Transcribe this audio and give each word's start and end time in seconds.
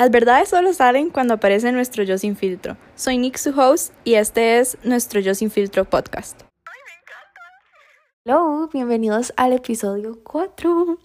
Las 0.00 0.10
verdades 0.10 0.48
solo 0.48 0.72
salen 0.72 1.10
cuando 1.10 1.34
aparece 1.34 1.72
nuestro 1.72 2.02
yo 2.04 2.16
sin 2.16 2.34
filtro. 2.34 2.78
Soy 2.94 3.18
Nick, 3.18 3.36
su 3.36 3.50
host, 3.50 3.92
y 4.02 4.14
este 4.14 4.58
es 4.58 4.78
nuestro 4.82 5.20
yo 5.20 5.34
sin 5.34 5.50
filtro 5.50 5.84
podcast. 5.84 6.40
Hello, 8.24 8.70
bienvenidos 8.72 9.34
al 9.36 9.52
episodio 9.52 10.18
4. 10.24 10.98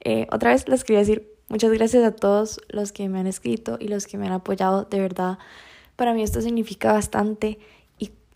Eh, 0.00 0.26
otra 0.30 0.50
vez 0.50 0.68
les 0.68 0.84
quería 0.84 0.98
decir 0.98 1.26
muchas 1.48 1.72
gracias 1.72 2.04
a 2.04 2.14
todos 2.14 2.60
los 2.68 2.92
que 2.92 3.08
me 3.08 3.18
han 3.18 3.26
escrito 3.26 3.78
y 3.80 3.88
los 3.88 4.06
que 4.06 4.18
me 4.18 4.26
han 4.26 4.34
apoyado. 4.34 4.84
De 4.84 5.00
verdad, 5.00 5.38
para 5.96 6.12
mí 6.12 6.22
esto 6.22 6.42
significa 6.42 6.92
bastante 6.92 7.58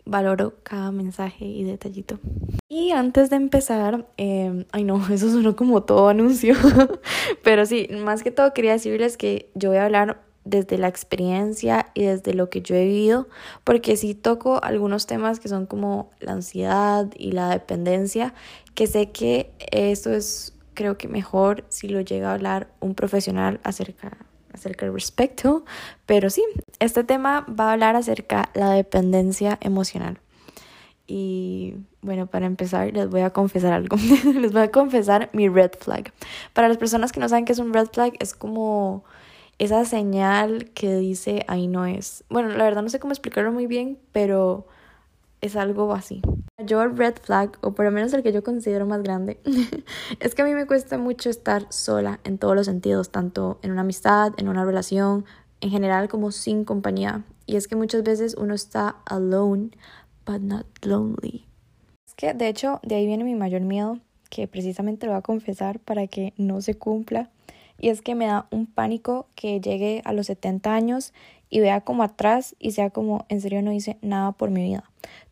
valoro 0.09 0.55
cada 0.63 0.91
mensaje 0.91 1.45
y 1.45 1.63
detallito. 1.63 2.19
Y 2.67 2.91
antes 2.91 3.29
de 3.29 3.35
empezar, 3.35 4.07
eh, 4.17 4.65
ay 4.71 4.83
no, 4.83 5.01
eso 5.11 5.29
sonó 5.29 5.55
como 5.55 5.83
todo 5.83 6.09
anuncio, 6.09 6.55
pero 7.43 7.65
sí, 7.65 7.87
más 8.03 8.23
que 8.23 8.31
todo 8.31 8.53
quería 8.53 8.73
decirles 8.73 9.17
que 9.17 9.49
yo 9.55 9.69
voy 9.69 9.77
a 9.77 9.85
hablar 9.85 10.21
desde 10.45 10.77
la 10.77 10.87
experiencia 10.87 11.87
y 11.93 12.03
desde 12.03 12.33
lo 12.33 12.49
que 12.49 12.61
yo 12.61 12.75
he 12.75 12.85
vivido, 12.85 13.27
porque 13.63 13.97
sí 13.97 14.15
toco 14.15 14.63
algunos 14.63 15.05
temas 15.05 15.39
que 15.39 15.47
son 15.47 15.65
como 15.65 16.09
la 16.19 16.31
ansiedad 16.33 17.07
y 17.17 17.33
la 17.33 17.49
dependencia, 17.49 18.33
que 18.73 18.87
sé 18.87 19.11
que 19.11 19.51
esto 19.71 20.11
es 20.11 20.53
creo 20.73 20.97
que 20.97 21.09
mejor 21.09 21.65
si 21.67 21.89
lo 21.89 21.99
llega 21.99 22.29
a 22.29 22.33
hablar 22.33 22.69
un 22.79 22.95
profesional 22.95 23.59
acerca 23.63 24.28
acerca 24.53 24.85
del 24.85 24.93
respecto, 24.93 25.65
pero 26.05 26.29
sí, 26.29 26.43
este 26.79 27.03
tema 27.03 27.45
va 27.47 27.69
a 27.69 27.73
hablar 27.73 27.95
acerca 27.95 28.49
la 28.53 28.71
dependencia 28.71 29.57
emocional. 29.61 30.19
Y 31.07 31.73
bueno, 32.01 32.27
para 32.27 32.45
empezar, 32.45 32.93
les 32.93 33.09
voy 33.09 33.21
a 33.21 33.31
confesar 33.31 33.73
algo. 33.73 33.97
les 34.35 34.53
voy 34.53 34.61
a 34.61 34.71
confesar 34.71 35.29
mi 35.33 35.49
red 35.49 35.71
flag. 35.79 36.13
Para 36.53 36.67
las 36.67 36.77
personas 36.77 37.11
que 37.11 37.19
no 37.19 37.27
saben 37.27 37.45
qué 37.45 37.53
es 37.53 37.59
un 37.59 37.73
red 37.73 37.87
flag, 37.87 38.13
es 38.19 38.35
como 38.35 39.03
esa 39.57 39.83
señal 39.85 40.69
que 40.73 40.95
dice 40.95 41.45
ahí 41.47 41.67
no 41.67 41.85
es. 41.85 42.23
Bueno, 42.29 42.49
la 42.49 42.63
verdad 42.63 42.83
no 42.83 42.89
sé 42.89 42.99
cómo 42.99 43.11
explicarlo 43.11 43.51
muy 43.51 43.65
bien, 43.65 43.97
pero 44.11 44.67
es 45.41 45.55
algo 45.55 45.93
así. 45.93 46.21
Yo 46.65 46.81
el 46.81 46.97
red 46.97 47.15
flag, 47.21 47.57
o 47.61 47.73
por 47.73 47.85
lo 47.85 47.91
menos 47.91 48.13
el 48.13 48.23
que 48.23 48.33
yo 48.33 48.43
considero 48.43 48.85
más 48.85 49.01
grande, 49.01 49.39
es 50.19 50.35
que 50.35 50.41
a 50.41 50.45
mí 50.45 50.53
me 50.53 50.65
cuesta 50.65 50.97
mucho 50.97 51.29
estar 51.29 51.65
sola 51.69 52.19
en 52.23 52.37
todos 52.37 52.55
los 52.55 52.65
sentidos, 52.65 53.11
tanto 53.11 53.59
en 53.61 53.71
una 53.71 53.81
amistad, 53.81 54.33
en 54.37 54.49
una 54.49 54.65
relación, 54.65 55.25
en 55.61 55.69
general 55.69 56.09
como 56.09 56.31
sin 56.31 56.65
compañía. 56.65 57.23
Y 57.45 57.55
es 57.55 57.67
que 57.67 57.75
muchas 57.75 58.03
veces 58.03 58.35
uno 58.37 58.53
está 58.53 58.97
alone 59.05 59.71
but 60.25 60.41
not 60.41 60.65
lonely. 60.85 61.45
Es 62.05 62.13
que 62.15 62.33
de 62.33 62.47
hecho 62.47 62.79
de 62.83 62.95
ahí 62.95 63.05
viene 63.05 63.23
mi 63.23 63.35
mayor 63.35 63.61
miedo, 63.61 63.99
que 64.29 64.47
precisamente 64.47 65.05
lo 65.05 65.13
voy 65.13 65.19
a 65.19 65.23
confesar 65.23 65.79
para 65.79 66.07
que 66.07 66.33
no 66.37 66.61
se 66.61 66.75
cumpla. 66.75 67.29
Y 67.81 67.89
es 67.89 68.01
que 68.01 68.13
me 68.13 68.27
da 68.27 68.47
un 68.51 68.65
pánico 68.65 69.27
que 69.35 69.61
llegue 69.61 70.01
a 70.03 70.11
los 70.11 70.27
70 70.27 70.73
años 70.73 71.13
y 71.49 71.59
vea 71.59 71.81
como 71.81 72.03
atrás 72.03 72.55
y 72.59 72.71
sea 72.71 72.89
como, 72.89 73.25
en 73.29 73.41
serio 73.41 73.61
no 73.61 73.71
hice 73.71 73.97
nada 74.01 74.31
por 74.31 74.49
mi 74.51 74.63
vida. 74.63 74.83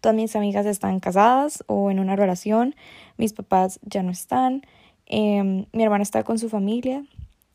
Todas 0.02 0.16
mis 0.16 0.36
amigas 0.36 0.66
están 0.66 1.00
casadas 1.00 1.64
o 1.68 1.92
en 1.92 2.00
una 2.00 2.16
relación, 2.16 2.76
mis 3.18 3.34
papás 3.34 3.80
ya 3.84 4.04
no 4.04 4.12
están, 4.12 4.64
em, 5.06 5.66
mi 5.74 5.84
hermana 5.84 6.04
está 6.04 6.24
con 6.24 6.40
su 6.40 6.50
familia 6.50 7.04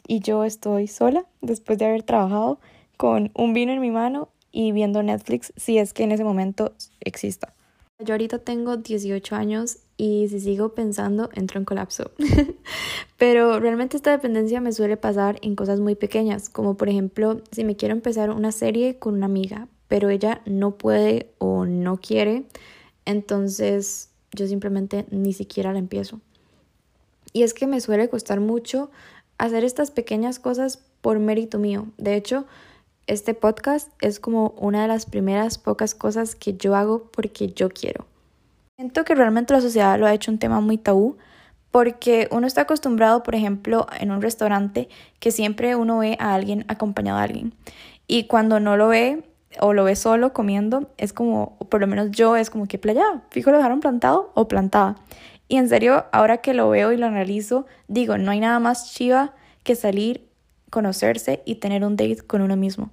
y 0.06 0.20
yo 0.20 0.44
estoy 0.44 0.86
sola 0.86 1.24
después 1.40 1.78
de 1.78 1.86
haber 1.86 2.02
trabajado 2.02 2.58
con 2.96 3.30
un 3.34 3.52
vino 3.52 3.72
en 3.72 3.80
mi 3.80 3.90
mano 3.90 4.28
y 4.52 4.72
viendo 4.72 5.02
Netflix 5.02 5.52
si 5.56 5.78
es 5.78 5.92
que 5.92 6.04
en 6.04 6.12
ese 6.12 6.24
momento 6.24 6.74
exista. 7.00 7.54
Yo 7.98 8.14
ahorita 8.14 8.38
tengo 8.40 8.76
18 8.76 9.36
años 9.36 9.78
y 10.02 10.28
si 10.28 10.40
sigo 10.40 10.70
pensando 10.70 11.30
entro 11.32 11.60
en 11.60 11.64
colapso. 11.64 12.10
Pero 13.18 13.60
realmente 13.60 13.96
esta 13.96 14.10
dependencia 14.10 14.60
me 14.60 14.72
suele 14.72 14.96
pasar 14.96 15.38
en 15.42 15.54
cosas 15.54 15.78
muy 15.78 15.94
pequeñas, 15.94 16.48
como 16.48 16.76
por 16.76 16.88
ejemplo 16.88 17.40
si 17.52 17.62
me 17.62 17.76
quiero 17.76 17.94
empezar 17.94 18.30
una 18.30 18.50
serie 18.50 18.98
con 18.98 19.14
una 19.14 19.26
amiga, 19.26 19.68
pero 19.86 20.10
ella 20.10 20.40
no 20.44 20.72
puede 20.72 21.30
o 21.38 21.66
no 21.66 21.98
quiere, 21.98 22.46
entonces 23.04 24.10
yo 24.32 24.48
simplemente 24.48 25.06
ni 25.12 25.32
siquiera 25.34 25.72
la 25.72 25.78
empiezo. 25.78 26.20
Y 27.32 27.44
es 27.44 27.54
que 27.54 27.68
me 27.68 27.80
suele 27.80 28.08
costar 28.08 28.40
mucho 28.40 28.90
hacer 29.38 29.62
estas 29.62 29.92
pequeñas 29.92 30.40
cosas 30.40 30.82
por 31.00 31.20
mérito 31.20 31.60
mío. 31.60 31.86
De 31.96 32.16
hecho, 32.16 32.44
este 33.06 33.34
podcast 33.34 33.88
es 34.00 34.18
como 34.18 34.52
una 34.58 34.82
de 34.82 34.88
las 34.88 35.06
primeras 35.06 35.58
pocas 35.58 35.94
cosas 35.94 36.34
que 36.34 36.54
yo 36.54 36.74
hago 36.74 37.08
porque 37.12 37.52
yo 37.52 37.68
quiero. 37.68 38.06
Siento 38.82 39.04
que 39.04 39.14
realmente 39.14 39.54
la 39.54 39.60
sociedad 39.60 39.96
lo 39.96 40.06
ha 40.06 40.12
hecho 40.12 40.32
un 40.32 40.38
tema 40.38 40.60
muy 40.60 40.76
tabú 40.76 41.16
porque 41.70 42.26
uno 42.32 42.48
está 42.48 42.62
acostumbrado, 42.62 43.22
por 43.22 43.36
ejemplo, 43.36 43.86
en 44.00 44.10
un 44.10 44.20
restaurante 44.20 44.88
que 45.20 45.30
siempre 45.30 45.76
uno 45.76 45.98
ve 45.98 46.16
a 46.18 46.34
alguien 46.34 46.64
acompañado 46.66 47.18
de 47.18 47.22
alguien. 47.22 47.54
Y 48.08 48.24
cuando 48.24 48.58
no 48.58 48.76
lo 48.76 48.88
ve 48.88 49.22
o 49.60 49.72
lo 49.72 49.84
ve 49.84 49.94
solo 49.94 50.32
comiendo, 50.32 50.90
es 50.96 51.12
como, 51.12 51.56
por 51.70 51.80
lo 51.80 51.86
menos 51.86 52.10
yo, 52.10 52.34
es 52.34 52.50
como 52.50 52.66
que 52.66 52.76
playa, 52.76 53.22
fijo 53.30 53.52
lo 53.52 53.58
dejaron 53.58 53.78
plantado 53.78 54.32
o 54.34 54.48
plantada. 54.48 54.96
Y 55.46 55.58
en 55.58 55.68
serio, 55.68 56.06
ahora 56.10 56.38
que 56.38 56.52
lo 56.52 56.68
veo 56.68 56.90
y 56.90 56.96
lo 56.96 57.06
analizo, 57.06 57.66
digo, 57.86 58.18
no 58.18 58.32
hay 58.32 58.40
nada 58.40 58.58
más 58.58 58.92
chiva 58.92 59.32
que 59.62 59.76
salir 59.76 60.28
conocerse 60.70 61.40
y 61.44 61.54
tener 61.54 61.84
un 61.84 61.94
date 61.94 62.26
con 62.26 62.42
uno 62.42 62.56
mismo. 62.56 62.90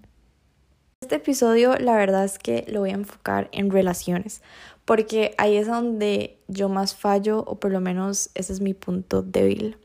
Este 1.01 1.15
episodio 1.15 1.77
la 1.77 1.95
verdad 1.95 2.25
es 2.25 2.37
que 2.37 2.65
lo 2.67 2.81
voy 2.81 2.89
a 2.89 2.95
enfocar 2.95 3.47
en 3.53 3.71
relaciones, 3.71 4.41
porque 4.89 5.35
ahí 5.37 5.55
es 5.55 5.67
donde 5.67 6.39
yo 6.47 6.67
más 6.67 6.95
fallo, 6.95 7.43
o 7.45 7.59
por 7.59 7.69
lo 7.69 7.79
menos 7.79 8.31
ese 8.33 8.53
es 8.53 8.59
mi 8.59 8.73
punto 8.73 9.21
débil, 9.21 9.77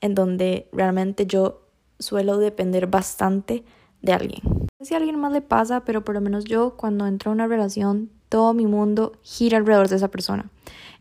en 0.00 0.14
donde 0.14 0.68
realmente 0.70 1.26
yo 1.26 1.62
suelo 1.98 2.38
depender 2.38 2.86
bastante 2.86 3.64
de 4.02 4.12
alguien. 4.12 4.40
No 4.44 4.68
sé 4.78 4.84
si 4.84 4.94
a 4.94 4.98
alguien 4.98 5.18
más 5.18 5.32
le 5.32 5.40
pasa, 5.40 5.84
pero 5.84 6.04
por 6.04 6.14
lo 6.14 6.20
menos 6.20 6.44
yo 6.44 6.76
cuando 6.76 7.08
entro 7.08 7.32
a 7.32 7.34
una 7.34 7.48
relación, 7.48 8.08
todo 8.28 8.54
mi 8.54 8.66
mundo 8.66 9.14
gira 9.22 9.58
alrededor 9.58 9.88
de 9.88 9.96
esa 9.96 10.12
persona. 10.12 10.48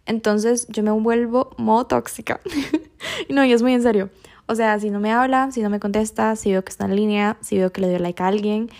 Entonces 0.08 0.66
yo 0.70 0.82
me 0.82 0.90
vuelvo 0.90 1.52
modo 1.60 1.86
tóxica. 1.86 2.42
no, 3.30 3.46
y 3.46 3.54
es 3.54 3.62
muy 3.62 3.76
en 3.76 3.84
serio. 3.84 4.10
O 4.48 4.56
sea, 4.56 4.80
si 4.80 4.90
no 4.90 5.00
me 5.00 5.12
habla, 5.12 5.52
si 5.52 5.62
no 5.62 5.70
me 5.70 5.80
contesta, 5.80 6.36
si 6.36 6.50
veo 6.50 6.64
que 6.64 6.72
está 6.72 6.86
en 6.86 6.96
línea, 6.96 7.38
si 7.42 7.60
veo 7.60 7.72
que 7.72 7.82
le 7.82 7.90
dio 7.90 8.00
like 8.00 8.24
a 8.24 8.28
alguien, 8.28 8.72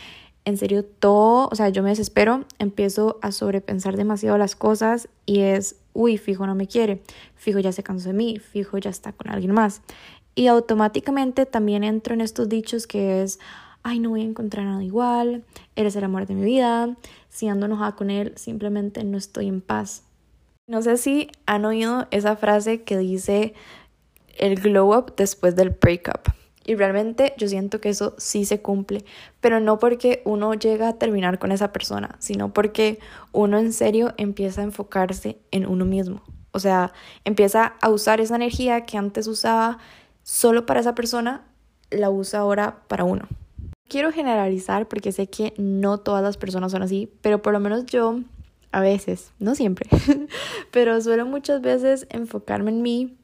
en 0.46 0.58
serio 0.58 0.84
todo, 0.84 1.50
o 1.52 1.56
sea, 1.56 1.70
yo 1.70 1.84
me 1.84 1.90
desespero, 1.90 2.46
empiezo 2.60 3.20
a 3.22 3.32
sobrepensar 3.32 3.96
demasiado 3.96 4.38
las 4.38 4.56
cosas 4.56 5.08
y 5.26 5.42
es, 5.42 5.76
uy, 5.94 6.18
fijo 6.18 6.48
no 6.48 6.56
me 6.56 6.68
quiere, 6.68 7.02
fijo 7.36 7.60
ya 7.60 7.72
se 7.72 7.84
cansó 7.84 8.10
de 8.10 8.14
mí, 8.14 8.40
fijo 8.40 8.78
ya 8.78 8.90
está 8.90 9.14
con 9.14 9.30
alguien 9.30 9.54
más. 9.54 9.82
Y 10.34 10.48
automáticamente 10.48 11.46
también 11.46 11.84
entro 11.84 12.14
en 12.14 12.22
estos 12.22 12.50
dichos 12.50 12.88
que 12.88 13.22
es, 13.22 13.40
ay, 13.84 14.00
no 14.00 14.10
voy 14.10 14.22
a 14.22 14.26
encontrar 14.26 14.66
nada 14.66 14.84
igual, 14.84 15.44
eres 15.76 15.96
el 15.96 16.04
amor 16.04 16.26
de 16.26 16.36
mi 16.36 16.46
vida, 16.46 16.96
si 17.30 17.48
ando 17.48 17.68
enojada 17.68 17.96
con 17.96 18.10
él, 18.10 18.34
simplemente 18.36 19.04
no 19.04 19.18
estoy 19.18 19.48
en 19.48 19.62
paz. 19.62 20.04
No 20.68 20.82
sé 20.82 20.98
si 20.98 21.30
han 21.46 21.66
oído 21.66 22.08
esa 22.12 22.36
frase 22.36 22.84
que 22.84 22.98
dice, 22.98 23.54
el 24.38 24.56
glow 24.56 24.98
up 24.98 25.16
después 25.16 25.56
del 25.56 25.70
breakup. 25.70 26.41
Y 26.72 26.76
realmente 26.76 27.34
yo 27.36 27.50
siento 27.50 27.82
que 27.82 27.90
eso 27.90 28.16
sí 28.18 28.46
se 28.46 28.62
cumple, 28.62 29.04
pero 29.42 29.60
no 29.60 29.78
porque 29.78 30.22
uno 30.24 30.54
llega 30.54 30.88
a 30.88 30.94
terminar 30.94 31.38
con 31.38 31.52
esa 31.52 31.74
persona, 31.74 32.16
sino 32.20 32.54
porque 32.54 32.98
uno 33.34 33.60
en 33.60 33.74
serio 33.74 34.14
empieza 34.16 34.62
a 34.62 34.64
enfocarse 34.64 35.38
en 35.52 35.66
uno 35.66 35.84
mismo. 35.84 36.24
O 36.54 36.60
sea, 36.60 36.94
empieza 37.26 37.74
a 37.82 37.90
usar 37.90 38.22
esa 38.22 38.38
energía 38.38 38.86
que 38.86 38.98
antes 38.98 39.28
usaba 39.28 39.80
solo 40.24 40.66
para 40.66 40.80
esa 40.80 40.96
persona, 40.96 41.44
la 41.90 42.10
usa 42.10 42.40
ahora 42.40 42.84
para 42.88 43.04
uno. 43.04 43.28
Quiero 43.90 44.14
generalizar 44.14 44.88
porque 44.88 45.12
sé 45.12 45.28
que 45.28 45.54
no 45.58 45.98
todas 45.98 46.24
las 46.24 46.38
personas 46.38 46.72
son 46.72 46.84
así, 46.84 47.12
pero 47.22 47.42
por 47.42 47.52
lo 47.52 47.60
menos 47.60 47.86
yo 47.86 48.22
a 48.72 48.80
veces, 48.80 49.34
no 49.40 49.56
siempre, 49.56 49.90
pero 50.72 51.02
suelo 51.02 51.26
muchas 51.26 51.60
veces 51.60 52.08
enfocarme 52.12 52.72
en 52.72 52.82
mí 52.82 53.18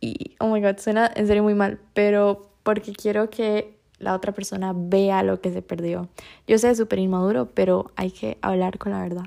y, 0.00 0.36
oh 0.40 0.48
my 0.48 0.60
god, 0.60 0.78
suena 0.78 1.10
en 1.14 1.26
serio 1.26 1.42
muy 1.42 1.54
mal, 1.54 1.78
pero 1.94 2.50
porque 2.62 2.92
quiero 2.92 3.30
que 3.30 3.76
la 3.98 4.14
otra 4.14 4.32
persona 4.32 4.72
vea 4.74 5.22
lo 5.22 5.40
que 5.40 5.52
se 5.52 5.62
perdió. 5.62 6.08
Yo 6.46 6.58
sé, 6.58 6.74
súper 6.74 6.98
inmaduro, 6.98 7.50
pero 7.54 7.90
hay 7.96 8.10
que 8.10 8.38
hablar 8.42 8.78
con 8.78 8.92
la 8.92 9.02
verdad. 9.02 9.26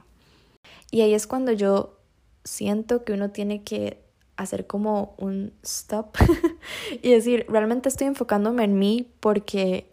Y 0.91 1.01
ahí 1.01 1.13
es 1.13 1.27
cuando 1.27 1.51
yo 1.51 1.97
siento 2.43 3.03
que 3.03 3.13
uno 3.13 3.31
tiene 3.31 3.63
que 3.63 4.03
hacer 4.37 4.67
como 4.67 5.15
un 5.17 5.53
stop 5.63 6.15
y 7.01 7.11
decir, 7.11 7.45
realmente 7.49 7.89
estoy 7.89 8.07
enfocándome 8.07 8.63
en 8.63 8.79
mí 8.79 9.11
porque 9.19 9.91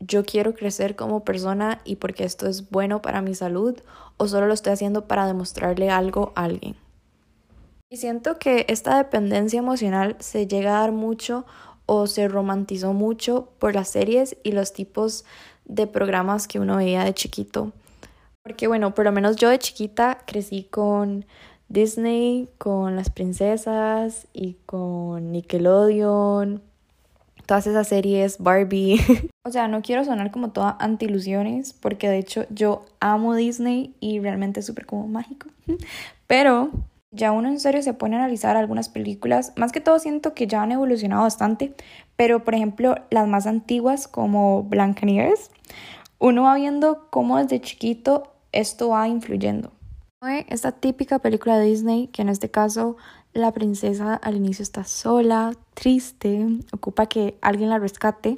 yo 0.00 0.24
quiero 0.24 0.54
crecer 0.54 0.96
como 0.96 1.24
persona 1.24 1.80
y 1.84 1.96
porque 1.96 2.24
esto 2.24 2.46
es 2.46 2.70
bueno 2.70 3.02
para 3.02 3.22
mi 3.22 3.34
salud 3.34 3.78
o 4.16 4.28
solo 4.28 4.46
lo 4.46 4.54
estoy 4.54 4.72
haciendo 4.72 5.06
para 5.06 5.26
demostrarle 5.26 5.90
algo 5.90 6.32
a 6.34 6.44
alguien. 6.44 6.76
Y 7.92 7.96
siento 7.96 8.38
que 8.38 8.66
esta 8.68 8.96
dependencia 8.98 9.58
emocional 9.58 10.14
se 10.20 10.46
llega 10.46 10.76
a 10.76 10.82
dar 10.82 10.92
mucho 10.92 11.44
o 11.86 12.06
se 12.06 12.28
romantizó 12.28 12.92
mucho 12.92 13.48
por 13.58 13.74
las 13.74 13.88
series 13.88 14.36
y 14.44 14.52
los 14.52 14.72
tipos 14.72 15.24
de 15.64 15.88
programas 15.88 16.46
que 16.46 16.60
uno 16.60 16.76
veía 16.76 17.02
de 17.02 17.14
chiquito. 17.14 17.72
Porque 18.44 18.68
bueno, 18.68 18.94
por 18.94 19.06
lo 19.06 19.12
menos 19.12 19.34
yo 19.34 19.48
de 19.48 19.58
chiquita 19.58 20.18
crecí 20.24 20.68
con 20.70 21.26
Disney, 21.68 22.48
con 22.58 22.94
las 22.94 23.10
princesas 23.10 24.28
y 24.32 24.54
con 24.66 25.32
Nickelodeon, 25.32 26.62
todas 27.46 27.66
esas 27.66 27.88
series, 27.88 28.38
Barbie. 28.38 29.00
O 29.42 29.50
sea, 29.50 29.68
no 29.68 29.80
quiero 29.80 30.04
sonar 30.04 30.30
como 30.30 30.50
toda 30.50 30.76
anti-ilusiones, 30.78 31.72
porque 31.72 32.10
de 32.10 32.18
hecho 32.18 32.44
yo 32.50 32.84
amo 33.00 33.34
Disney 33.34 33.96
y 33.98 34.20
realmente 34.20 34.60
es 34.60 34.66
súper 34.66 34.84
como 34.84 35.08
mágico. 35.08 35.48
Pero 36.28 36.70
ya 37.12 37.32
uno 37.32 37.48
en 37.48 37.60
serio 37.60 37.82
se 37.82 37.94
pone 37.94 38.16
a 38.16 38.20
analizar 38.20 38.56
algunas 38.56 38.88
películas, 38.88 39.52
más 39.56 39.72
que 39.72 39.80
todo 39.80 39.98
siento 39.98 40.34
que 40.34 40.46
ya 40.46 40.62
han 40.62 40.72
evolucionado 40.72 41.22
bastante, 41.22 41.74
pero 42.16 42.44
por 42.44 42.54
ejemplo 42.54 42.94
las 43.10 43.26
más 43.26 43.46
antiguas 43.46 44.06
como 44.08 44.62
Blancanieves, 44.64 45.50
uno 46.18 46.44
va 46.44 46.54
viendo 46.54 47.08
cómo 47.10 47.38
desde 47.38 47.60
chiquito 47.60 48.32
esto 48.52 48.90
va 48.90 49.08
influyendo. 49.08 49.72
Esta 50.48 50.72
típica 50.72 51.18
película 51.18 51.56
de 51.56 51.64
Disney, 51.64 52.08
que 52.08 52.20
en 52.20 52.28
este 52.28 52.50
caso 52.50 52.98
la 53.32 53.52
princesa 53.52 54.14
al 54.14 54.36
inicio 54.36 54.62
está 54.62 54.84
sola, 54.84 55.54
triste, 55.72 56.46
ocupa 56.72 57.06
que 57.06 57.38
alguien 57.40 57.70
la 57.70 57.78
rescate 57.78 58.36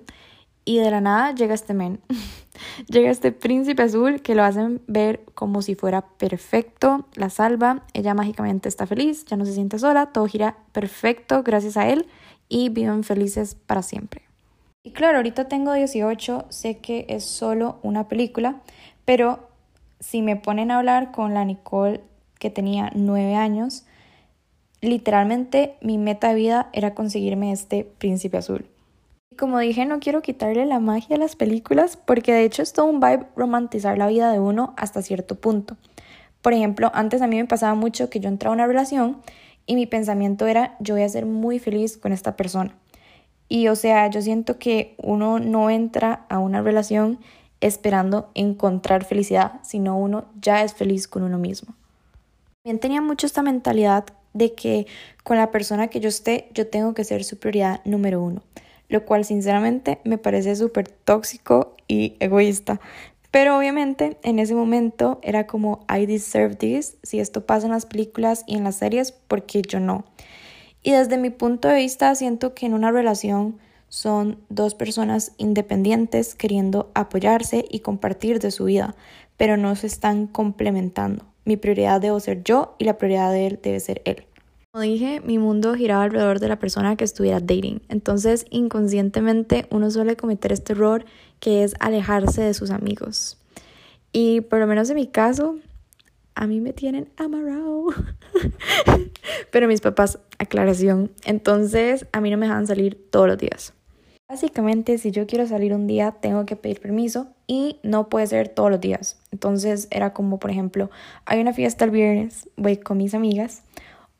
y 0.65 0.79
de 0.79 0.91
la 0.91 1.01
nada 1.01 1.35
llega 1.35 1.55
este 1.55 1.75
men. 1.75 2.01
llega 2.89 3.11
este 3.11 3.33
príncipe 3.33 3.83
azul 3.83 4.23
que 4.23 4.35
lo 4.35 4.45
hacen 4.45 4.81
ver 4.87 5.25
como 5.35 5.63
si 5.63 5.75
fuera 5.75 6.03
perfecto, 6.03 7.07
la 7.15 7.31
salva, 7.31 7.85
ella 7.95 8.15
mágicamente 8.15 8.69
está 8.69 8.87
feliz, 8.87 9.25
ya 9.25 9.37
no 9.37 9.45
se 9.45 9.55
siente 9.55 9.79
sola, 9.79 10.07
todo 10.07 10.27
gira 10.27 10.57
perfecto 10.73 11.43
gracias 11.43 11.77
a 11.77 11.89
él 11.89 12.07
y 12.49 12.69
viven 12.69 13.05
felices 13.05 13.55
para 13.55 13.83
siempre. 13.83 14.23
Y 14.85 14.91
claro, 14.91 15.19
ahorita 15.19 15.49
tengo 15.49 15.73
18, 15.73 16.47
sé 16.49 16.79
que 16.79 17.07
es 17.09 17.25
solo 17.25 17.79
una 17.83 18.09
película, 18.09 18.61
pero 19.05 19.49
si 20.01 20.23
me 20.23 20.37
ponen 20.37 20.71
a 20.71 20.79
hablar 20.79 21.13
con 21.13 21.35
la 21.35 21.45
Nicole 21.45 22.01
que 22.39 22.51
tenía 22.51 22.91
9 22.95 23.37
años, 23.37 23.85
literalmente 24.81 25.77
mi 25.81 25.99
meta 25.99 26.29
de 26.29 26.35
vida 26.35 26.71
era 26.73 26.95
conseguirme 26.95 27.53
este 27.53 27.85
príncipe 27.85 28.37
azul. 28.37 28.72
Como 29.39 29.59
dije, 29.59 29.87
no 29.87 30.01
quiero 30.01 30.23
quitarle 30.23 30.67
la 30.67 30.81
magia 30.81 31.17
a 31.17 31.19
las 31.19 31.37
películas 31.37 31.97
porque 31.97 32.33
de 32.33 32.45
hecho 32.45 32.63
es 32.63 32.73
todo 32.73 32.87
un 32.87 33.01
vibe 33.01 33.27
romantizar 33.37 33.99
la 33.99 34.07
vida 34.07 34.33
de 34.33 34.41
uno 34.41 34.75
hasta 34.77 35.03
cierto 35.03 35.37
punto. 35.37 35.77
Por 36.43 36.53
ejemplo, 36.53 36.91
antes 36.95 37.23
a 37.23 37.27
mí 37.27 37.37
me 37.37 37.45
pasaba 37.45 37.75
mucho 37.75 38.11
que 38.11 38.21
yo 38.21 38.29
entraba 38.29 38.53
a 38.53 38.57
una 38.57 38.67
relación 38.67 39.23
y 39.67 39.77
mi 39.77 39.87
pensamiento 39.87 40.47
era 40.47 40.77
yo 40.81 40.95
voy 40.95 41.05
a 41.05 41.09
ser 41.09 41.27
muy 41.27 41.59
feliz 41.59 41.97
con 41.97 42.13
esta 42.13 42.37
persona. 42.37 42.75
Y 43.49 43.69
o 43.69 43.77
sea, 43.77 44.09
yo 44.09 44.23
siento 44.23 44.59
que 44.59 44.95
uno 44.99 45.39
no 45.39 45.71
entra 45.71 46.27
a 46.29 46.39
una 46.39 46.63
relación 46.63 47.19
esperando 47.61 48.31
encontrar 48.35 49.05
felicidad, 49.05 49.61
sino 49.63 49.97
uno 49.97 50.25
ya 50.41 50.63
es 50.65 50.75
feliz 50.75 51.07
con 51.07 51.23
uno 51.23 51.39
mismo. 51.39 51.75
También 52.63 52.81
tenía 52.81 53.01
mucho 53.01 53.27
esta 53.27 53.43
mentalidad 53.43 54.05
de 54.33 54.55
que 54.55 54.87
con 55.23 55.37
la 55.37 55.51
persona 55.51 55.89
que 55.89 56.01
yo 56.01 56.09
esté, 56.09 56.49
yo 56.55 56.67
tengo 56.67 56.95
que 56.95 57.05
ser 57.05 57.23
su 57.25 57.39
prioridad 57.39 57.81
número 57.85 58.23
uno 58.23 58.43
lo 58.93 59.05
cual 59.05 59.25
sinceramente 59.25 59.99
me 60.05 60.19
parece 60.19 60.55
súper 60.55 60.87
tóxico 60.89 61.75
y 61.89 62.15
egoísta. 62.21 62.81
Pero 63.31 63.57
obviamente 63.57 64.19
en 64.23 64.39
ese 64.39 64.55
momento 64.55 65.19
era 65.23 65.47
como 65.47 65.87
I 65.89 66.05
deserve 66.05 66.55
this, 66.57 66.99
si 67.03 67.19
esto 67.19 67.47
pasa 67.47 67.67
en 67.67 67.73
las 67.73 67.87
películas 67.87 68.45
y 68.47 68.57
en 68.57 68.65
las 68.65 68.77
series, 68.77 69.13
porque 69.13 69.63
yo 69.63 69.81
no? 69.81 70.05
Y 70.83 70.93
desde 70.93 71.17
mi 71.17 71.31
punto 71.31 71.69
de 71.69 71.77
vista 71.77 72.15
siento 72.15 72.53
que 72.53 72.67
en 72.67 72.75
una 72.75 72.93
relación 72.93 73.59
son 73.89 74.39
dos 74.51 74.75
personas 74.75 75.33
independientes 75.39 76.35
queriendo 76.35 76.91
apoyarse 76.95 77.65
y 77.71 77.81
compartir 77.81 78.39
de 78.39 78.51
su 78.51 78.65
vida, 78.65 78.95
pero 79.39 79.57
no 79.57 79.75
se 79.77 79.87
están 79.87 80.27
complementando. 80.27 81.25
Mi 81.47 81.57
prioridad 81.57 82.01
debo 82.01 82.21
ser 82.21 82.43
yo 82.43 82.75
y 82.79 82.85
la 82.85 82.99
prioridad 82.99 83.33
de 83.33 83.47
él 83.47 83.61
debe 83.63 83.81
ser 83.81 84.03
él. 84.05 84.27
Como 84.75 84.85
dije, 84.85 85.21
mi 85.21 85.37
mundo 85.37 85.75
giraba 85.75 86.05
alrededor 86.05 86.41
de 86.41 86.49
la 86.49 86.59
persona 86.59 86.97
que 86.97 87.05
estuviera 87.05 87.41
dating. 87.41 87.83
Entonces, 87.91 88.47
inconscientemente, 88.49 89.67
uno 89.69 89.91
suele 89.91 90.17
cometer 90.17 90.51
este 90.51 90.73
error 90.73 91.05
que 91.41 91.63
es 91.63 91.75
alejarse 91.79 92.41
de 92.41 92.55
sus 92.55 92.71
amigos. 92.71 93.37
Y 94.15 94.41
por 94.41 94.61
lo 94.61 94.67
menos 94.67 94.89
en 94.89 94.97
mi 94.97 95.07
caso, 95.07 95.59
a 96.35 96.47
mí 96.47 96.63
me 96.63 96.73
tienen 96.73 97.11
amarrado. 97.19 97.89
Pero 99.51 99.69
mis 99.69 99.83
papás, 99.83 100.19
aclaración. 100.39 101.11
Entonces, 101.27 102.07
a 102.13 102.23
mí 102.23 102.31
no 102.31 102.39
me 102.39 102.47
dejan 102.47 102.67
salir 102.67 102.99
todos 103.11 103.29
los 103.29 103.37
días. 103.37 103.75
Básicamente, 104.27 104.97
si 104.97 105.11
yo 105.11 105.27
quiero 105.27 105.47
salir 105.47 105.75
un 105.75 105.87
día, 105.87 106.13
tengo 106.13 106.47
que 106.47 106.57
pedir 106.57 106.81
permiso 106.81 107.27
y 107.47 107.77
no 107.83 108.09
puede 108.09 108.27
ser 108.27 108.49
todos 108.49 108.71
los 108.71 108.81
días. 108.81 109.21
Entonces, 109.33 109.87
era 109.91 110.15
como, 110.15 110.39
por 110.39 110.51
ejemplo, 110.51 110.91
hay 111.27 111.43
una 111.43 111.53
fiesta 111.53 111.85
el 111.85 111.91
viernes, 111.91 112.49
voy 112.57 112.79
con 112.79 112.97
mis 112.97 113.13
amigas 113.13 113.65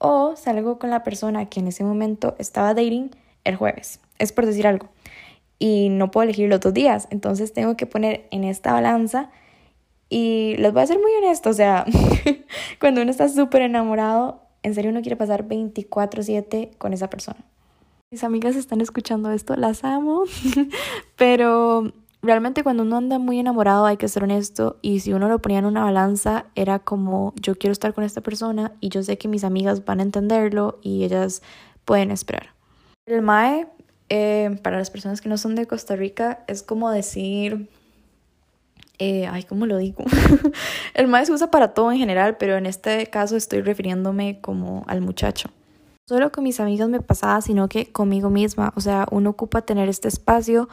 o 0.03 0.35
salgo 0.37 0.79
con 0.79 0.91
la 0.91 1.05
persona 1.05 1.49
que 1.49 1.61
en 1.61 1.69
ese 1.69 1.85
momento 1.85 2.35
estaba 2.39 2.75
dating 2.75 3.11
el 3.45 3.57
jueves. 3.57 4.01
Es 4.19 4.33
por 4.33 4.47
decir 4.47 4.67
algo. 4.67 4.89
Y 5.59 5.89
no 5.91 6.11
puedo 6.11 6.25
elegir 6.25 6.49
los 6.49 6.61
dos 6.61 6.75
días. 6.75 7.07
Entonces 7.11 7.53
tengo 7.53 7.77
que 7.77 7.87
poner 7.87 8.27
en 8.33 8.43
esta 8.43 8.73
balanza. 8.73 9.31
Y 10.09 10.57
les 10.59 10.73
voy 10.73 10.83
a 10.83 10.87
ser 10.87 10.99
muy 10.99 11.13
honesto. 11.13 11.51
O 11.51 11.55
sea, 11.55 11.87
cuando 12.81 13.01
uno 13.01 13.11
está 13.13 13.29
súper 13.29 13.63
enamorado, 13.63 14.43
en 14.65 14.75
serio 14.75 14.91
uno 14.91 15.03
quiere 15.03 15.17
pasar 15.17 15.47
24/7 15.47 16.77
con 16.79 16.93
esa 16.93 17.09
persona. 17.09 17.45
Mis 18.11 18.25
amigas 18.25 18.57
están 18.57 18.81
escuchando 18.81 19.31
esto, 19.31 19.55
las 19.57 19.85
amo. 19.85 20.25
Pero 21.17 21.93
realmente 22.23 22.63
cuando 22.63 22.85
uno 22.85 22.97
anda 22.97 23.19
muy 23.19 23.39
enamorado 23.39 23.85
hay 23.85 23.97
que 23.97 24.09
ser 24.09 24.23
honesto 24.23 24.79
y 24.81 25.01
si 25.01 25.13
uno 25.13 25.29
lo 25.29 25.41
ponía 25.41 25.59
en 25.59 25.67
una 25.67 25.85
balanza 25.85 26.47
era 26.55 26.79
como 26.79 27.35
yo 27.37 27.57
quiero 27.57 27.73
estar 27.73 27.93
con 27.93 28.05
esta 28.05 28.21
persona 28.21 28.73
y 28.81 28.89
yo 28.89 29.03
sé 29.03 29.19
que 29.19 29.29
mis 29.29 29.45
amigas 29.45 29.85
van 29.85 30.01
a 30.01 30.05
entenderlo 30.05 30.79
y 30.83 31.05
ellas 31.05 31.43
pueden 31.85 32.11
esperar. 32.11 32.51
El 33.07 33.23
MAE, 33.23 33.67
eh, 34.09 34.57
para 34.63 34.79
las 34.79 34.91
personas 34.91 35.21
que 35.21 35.29
no 35.29 35.37
son 35.37 35.57
de 35.57 35.67
Costa 35.67 35.97
Rica, 35.97 36.45
es 36.47 36.63
como 36.63 36.91
decir... 36.91 37.69
Eh, 38.99 39.27
ay, 39.27 39.43
¿cómo 39.43 39.67
lo 39.67 39.79
digo? 39.79 40.05
el 40.95 41.09
MAE 41.09 41.27
se 41.27 41.33
usa 41.33 41.51
para 41.51 41.75
todo 41.75 41.91
en 41.91 41.99
general, 41.99 42.37
pero 42.37 42.57
en 42.57 42.67
este 42.67 43.09
caso 43.09 43.37
estoy 43.37 43.63
refiriéndome 43.63 44.41
como 44.41 44.85
al 44.87 45.01
muchacho. 45.01 45.51
Solo 46.09 46.31
con 46.31 46.45
mis 46.45 46.61
amigas 46.61 46.89
me 46.89 47.01
pasaba, 47.01 47.41
sino 47.41 47.69
que 47.69 47.91
conmigo 47.91 48.31
misma. 48.31 48.73
O 48.77 48.81
sea, 48.81 49.07
uno 49.11 49.31
ocupa 49.31 49.63
tener 49.63 49.89
este 49.89 50.07
espacio 50.07 50.69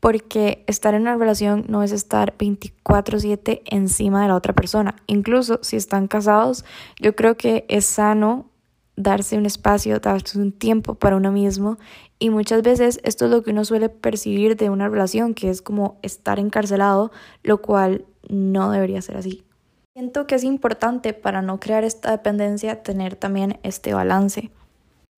porque 0.00 0.64
estar 0.66 0.94
en 0.94 1.02
una 1.02 1.16
relación 1.16 1.66
no 1.68 1.82
es 1.82 1.92
estar 1.92 2.34
24/7 2.38 3.62
encima 3.66 4.22
de 4.22 4.28
la 4.28 4.34
otra 4.34 4.54
persona. 4.54 4.96
Incluso 5.06 5.58
si 5.62 5.76
están 5.76 6.08
casados, 6.08 6.64
yo 6.98 7.14
creo 7.14 7.36
que 7.36 7.66
es 7.68 7.84
sano 7.84 8.50
darse 8.96 9.38
un 9.38 9.46
espacio, 9.46 9.98
darse 10.00 10.38
un 10.38 10.52
tiempo 10.52 10.94
para 10.94 11.16
uno 11.16 11.32
mismo 11.32 11.78
y 12.18 12.30
muchas 12.30 12.62
veces 12.62 13.00
esto 13.02 13.24
es 13.26 13.30
lo 13.30 13.42
que 13.42 13.50
uno 13.50 13.64
suele 13.64 13.88
percibir 13.88 14.56
de 14.56 14.68
una 14.68 14.88
relación, 14.88 15.32
que 15.34 15.48
es 15.48 15.62
como 15.62 15.98
estar 16.02 16.38
encarcelado, 16.38 17.10
lo 17.42 17.62
cual 17.62 18.04
no 18.28 18.70
debería 18.70 19.00
ser 19.00 19.16
así. 19.16 19.44
Siento 19.94 20.26
que 20.26 20.34
es 20.34 20.44
importante 20.44 21.14
para 21.14 21.42
no 21.42 21.58
crear 21.60 21.82
esta 21.84 22.10
dependencia 22.10 22.82
tener 22.82 23.16
también 23.16 23.58
este 23.62 23.94
balance. 23.94 24.50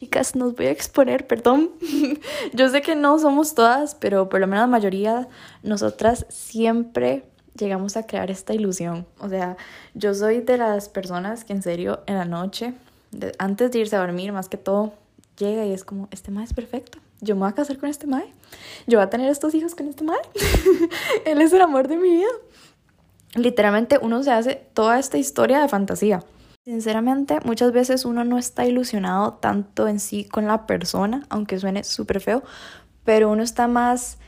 Chicas, 0.02 0.34
nos 0.34 0.56
voy 0.56 0.66
a 0.66 0.72
exponer, 0.72 1.28
perdón. 1.28 1.70
Yo 2.52 2.68
sé 2.68 2.82
que 2.82 2.96
no 2.96 3.20
somos 3.20 3.54
todas, 3.54 3.94
pero 3.94 4.28
por 4.28 4.40
lo 4.40 4.48
menos 4.48 4.64
la 4.64 4.66
mayoría, 4.66 5.28
nosotras 5.62 6.26
siempre 6.28 7.24
llegamos 7.56 7.96
a 7.96 8.04
crear 8.04 8.28
esta 8.28 8.52
ilusión. 8.52 9.06
O 9.20 9.28
sea, 9.28 9.56
yo 9.94 10.12
soy 10.12 10.40
de 10.40 10.58
las 10.58 10.88
personas 10.88 11.44
que 11.44 11.52
en 11.52 11.62
serio 11.62 12.00
en 12.06 12.16
la 12.16 12.24
noche, 12.24 12.74
antes 13.38 13.70
de 13.70 13.78
irse 13.78 13.94
a 13.94 14.00
dormir, 14.00 14.32
más 14.32 14.48
que 14.48 14.56
todo, 14.56 14.92
llega 15.38 15.64
y 15.66 15.72
es 15.72 15.84
como, 15.84 16.08
este 16.10 16.32
mae 16.32 16.46
es 16.46 16.52
perfecto. 16.52 16.98
Yo 17.20 17.36
me 17.36 17.42
voy 17.42 17.50
a 17.50 17.54
casar 17.54 17.78
con 17.78 17.88
este 17.88 18.08
mae. 18.08 18.26
Yo 18.88 18.98
voy 18.98 19.06
a 19.06 19.08
tener 19.08 19.30
estos 19.30 19.54
hijos 19.54 19.76
con 19.76 19.86
este 19.86 20.02
mae. 20.02 20.18
Él 21.26 21.40
es 21.40 21.52
el 21.52 21.60
amor 21.60 21.86
de 21.86 21.96
mi 21.96 22.10
vida. 22.10 22.32
Literalmente 23.36 24.00
uno 24.02 24.20
se 24.24 24.32
hace 24.32 24.66
toda 24.74 24.98
esta 24.98 25.16
historia 25.16 25.60
de 25.60 25.68
fantasía. 25.68 26.24
Sinceramente, 26.64 27.40
muchas 27.44 27.72
veces 27.72 28.04
uno 28.04 28.22
no 28.22 28.38
está 28.38 28.64
ilusionado 28.64 29.34
tanto 29.34 29.88
en 29.88 29.98
sí 29.98 30.24
con 30.24 30.46
la 30.46 30.64
persona, 30.64 31.26
aunque 31.28 31.58
suene 31.58 31.82
súper 31.82 32.20
feo, 32.20 32.44
pero 33.04 33.30
uno 33.32 33.42
está 33.42 33.66
más 33.66 34.18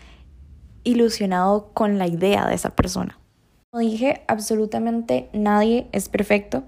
ilusionado 0.82 1.70
con 1.74 1.96
la 1.96 2.08
idea 2.08 2.46
de 2.48 2.56
esa 2.56 2.70
persona. 2.74 3.18
Como 3.70 3.82
dije, 3.82 4.22
absolutamente 4.26 5.28
nadie 5.32 5.86
es 5.92 6.08
perfecto 6.08 6.64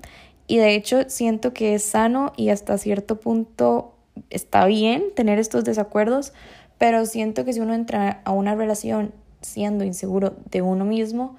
y 0.46 0.58
de 0.58 0.76
hecho 0.76 1.08
siento 1.08 1.52
que 1.52 1.75
es 1.75 1.82
sano 1.82 2.32
y 2.37 2.50
hasta 2.50 2.78
cierto 2.78 3.18
punto 3.18 3.96
está 4.30 4.66
bien 4.66 5.06
tener 5.16 5.40
estos 5.40 5.64
desacuerdos, 5.64 6.32
pero 6.78 7.04
siento 7.06 7.44
que 7.44 7.52
si 7.52 7.58
uno 7.61 7.75
entra 7.75 8.23
a 8.25 8.30
una 8.30 8.54
relación 8.54 9.12
siendo 9.40 9.85
inseguro 9.85 10.37
de 10.49 10.62
uno 10.62 10.85
mismo, 10.85 11.37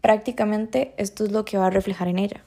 prácticamente 0.00 0.94
esto 0.96 1.24
es 1.24 1.32
lo 1.32 1.44
que 1.44 1.58
va 1.58 1.66
a 1.66 1.70
reflejar 1.70 2.06
en 2.06 2.20
ella. 2.20 2.44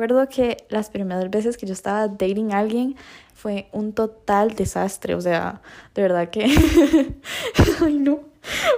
Recuerdo 0.00 0.30
que 0.30 0.64
las 0.70 0.88
primeras 0.88 1.28
veces 1.28 1.58
que 1.58 1.66
yo 1.66 1.74
estaba 1.74 2.08
dating 2.08 2.54
a 2.54 2.60
alguien 2.60 2.96
fue 3.34 3.68
un 3.70 3.92
total 3.92 4.54
desastre, 4.54 5.14
o 5.14 5.20
sea, 5.20 5.60
de 5.94 6.00
verdad 6.00 6.30
que... 6.30 6.44
Ay, 7.84 7.98
no. 7.98 8.20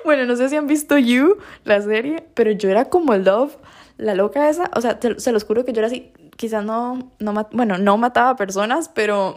Bueno, 0.04 0.26
no 0.26 0.34
sé 0.34 0.48
si 0.48 0.56
han 0.56 0.66
visto 0.66 0.98
You, 0.98 1.38
la 1.62 1.80
serie, 1.80 2.24
pero 2.34 2.50
yo 2.50 2.70
era 2.70 2.86
como 2.86 3.14
Love, 3.14 3.56
la 3.98 4.16
loca 4.16 4.48
esa, 4.48 4.68
o 4.74 4.80
sea, 4.80 4.98
se 5.16 5.30
los 5.30 5.44
juro 5.44 5.64
que 5.64 5.72
yo 5.72 5.78
era 5.78 5.86
así, 5.86 6.12
quizás 6.36 6.64
no, 6.64 7.12
no, 7.20 7.48
bueno, 7.52 7.78
no 7.78 7.96
mataba 7.98 8.34
personas, 8.34 8.88
pero... 8.88 9.36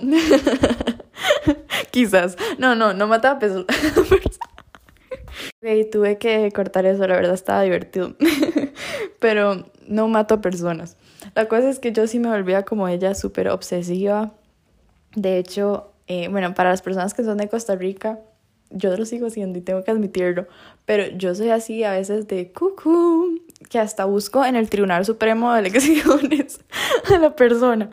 quizás, 1.92 2.36
no, 2.58 2.74
no, 2.74 2.96
no 2.96 3.06
mataba 3.06 3.38
personas 3.40 3.68
Y 5.62 5.88
tuve 5.92 6.18
que 6.18 6.52
cortar 6.52 6.88
eso, 6.88 7.06
la 7.06 7.16
verdad 7.16 7.36
estaba 7.36 7.62
divertido. 7.62 8.16
Pero 9.20 9.68
no 9.88 10.08
mato 10.08 10.42
personas. 10.42 10.98
La 11.36 11.50
cosa 11.50 11.70
es 11.70 11.80
que 11.80 11.92
yo 11.92 12.08
sí 12.08 12.18
me 12.18 12.30
volvía 12.30 12.64
como 12.64 12.88
ella 12.88 13.14
súper 13.14 13.50
obsesiva. 13.50 14.32
De 15.16 15.38
hecho, 15.38 15.92
eh, 16.08 16.30
bueno, 16.30 16.54
para 16.54 16.70
las 16.70 16.82
personas 16.82 17.14
que 17.14 17.26
son 17.26 17.38
de 17.38 17.50
Costa 17.50 17.76
Rica, 17.76 18.20
yo 18.70 18.96
lo 18.96 19.06
sigo 19.06 19.30
siendo 19.30 19.60
y 19.60 19.62
tengo 19.62 19.84
que 19.84 19.92
admitirlo. 19.92 20.48
Pero 20.86 21.06
yo 21.18 21.36
soy 21.36 21.50
así 21.50 21.84
a 21.84 21.92
veces 21.92 22.28
de 22.28 22.54
cucú, 22.54 23.42
que 23.70 23.80
hasta 23.80 24.06
busco 24.06 24.46
en 24.46 24.56
el 24.56 24.70
Tribunal 24.70 25.04
Supremo 25.06 25.54
de 25.54 25.60
Elecciones 25.60 26.62
a 27.14 27.18
la 27.20 27.36
persona. 27.36 27.90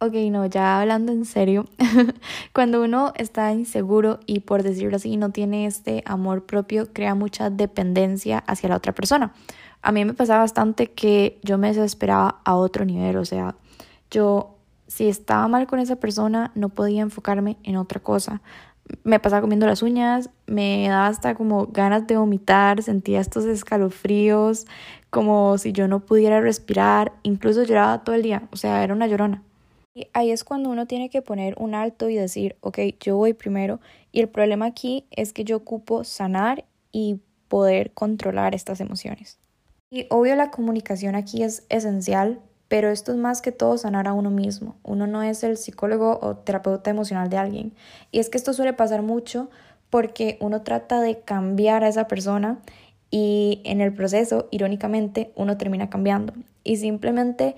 Ok, 0.00 0.14
no, 0.30 0.46
ya 0.46 0.80
hablando 0.80 1.12
en 1.12 1.24
serio, 1.24 1.66
cuando 2.54 2.82
uno 2.82 3.12
está 3.16 3.52
inseguro 3.52 4.20
y 4.26 4.40
por 4.40 4.62
decirlo 4.62 4.96
así 4.96 5.16
no 5.16 5.30
tiene 5.30 5.66
este 5.66 6.04
amor 6.06 6.46
propio, 6.46 6.92
crea 6.92 7.16
mucha 7.16 7.50
dependencia 7.50 8.38
hacia 8.38 8.68
la 8.68 8.76
otra 8.76 8.94
persona. 8.94 9.34
A 9.82 9.92
mí 9.92 10.04
me 10.04 10.14
pasaba 10.14 10.40
bastante 10.40 10.88
que 10.92 11.38
yo 11.42 11.58
me 11.58 11.68
desesperaba 11.68 12.40
a 12.44 12.56
otro 12.56 12.84
nivel, 12.84 13.16
o 13.16 13.24
sea, 13.24 13.56
yo 14.10 14.58
si 14.88 15.08
estaba 15.08 15.46
mal 15.48 15.66
con 15.66 15.78
esa 15.78 15.96
persona 15.96 16.50
no 16.54 16.70
podía 16.70 17.02
enfocarme 17.02 17.58
en 17.62 17.76
otra 17.76 18.00
cosa. 18.00 18.40
Me 19.04 19.20
pasaba 19.20 19.42
comiendo 19.42 19.66
las 19.66 19.82
uñas, 19.82 20.30
me 20.46 20.88
daba 20.88 21.08
hasta 21.08 21.34
como 21.34 21.66
ganas 21.66 22.06
de 22.06 22.16
vomitar, 22.16 22.82
sentía 22.82 23.20
estos 23.20 23.44
escalofríos, 23.44 24.66
como 25.10 25.58
si 25.58 25.72
yo 25.72 25.88
no 25.88 26.00
pudiera 26.00 26.40
respirar, 26.40 27.12
incluso 27.22 27.62
lloraba 27.62 28.02
todo 28.02 28.14
el 28.14 28.22
día, 28.22 28.48
o 28.50 28.56
sea, 28.56 28.82
era 28.82 28.94
una 28.94 29.06
llorona. 29.06 29.42
Y 29.94 30.08
ahí 30.12 30.30
es 30.30 30.44
cuando 30.44 30.70
uno 30.70 30.86
tiene 30.86 31.10
que 31.10 31.22
poner 31.22 31.54
un 31.58 31.74
alto 31.74 32.08
y 32.08 32.14
decir, 32.14 32.56
ok, 32.60 32.78
yo 33.00 33.16
voy 33.16 33.34
primero. 33.34 33.80
Y 34.12 34.20
el 34.20 34.28
problema 34.28 34.66
aquí 34.66 35.06
es 35.10 35.32
que 35.32 35.44
yo 35.44 35.56
ocupo 35.56 36.04
sanar 36.04 36.64
y 36.92 37.20
poder 37.48 37.92
controlar 37.92 38.54
estas 38.54 38.80
emociones. 38.80 39.38
Y 39.90 40.06
obvio 40.10 40.36
la 40.36 40.50
comunicación 40.50 41.14
aquí 41.14 41.42
es 41.42 41.64
esencial, 41.70 42.40
pero 42.68 42.90
esto 42.90 43.12
es 43.12 43.18
más 43.18 43.40
que 43.40 43.52
todo 43.52 43.78
sanar 43.78 44.06
a 44.06 44.12
uno 44.12 44.30
mismo. 44.30 44.76
Uno 44.82 45.06
no 45.06 45.22
es 45.22 45.42
el 45.42 45.56
psicólogo 45.56 46.18
o 46.20 46.36
terapeuta 46.36 46.90
emocional 46.90 47.30
de 47.30 47.38
alguien. 47.38 47.72
Y 48.10 48.18
es 48.18 48.28
que 48.28 48.36
esto 48.36 48.52
suele 48.52 48.74
pasar 48.74 49.02
mucho 49.02 49.48
porque 49.88 50.36
uno 50.40 50.62
trata 50.62 51.00
de 51.00 51.20
cambiar 51.20 51.84
a 51.84 51.88
esa 51.88 52.06
persona 52.06 52.58
y 53.10 53.62
en 53.64 53.80
el 53.80 53.94
proceso, 53.94 54.48
irónicamente, 54.50 55.32
uno 55.34 55.56
termina 55.56 55.88
cambiando. 55.88 56.34
Y 56.62 56.76
simplemente 56.76 57.56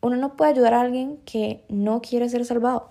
uno 0.00 0.16
no 0.16 0.36
puede 0.36 0.50
ayudar 0.50 0.74
a 0.74 0.80
alguien 0.80 1.18
que 1.24 1.64
no 1.68 2.02
quiere 2.02 2.28
ser 2.28 2.44
salvado. 2.44 2.90